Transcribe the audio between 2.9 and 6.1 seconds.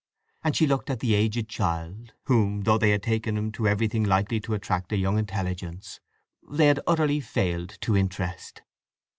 taken him to everything likely to attract a young intelligence,